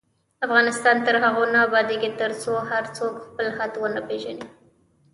[0.45, 4.45] افغانستان تر هغو نه ابادیږي، ترڅو هر څوک خپل حد ونه پیژني.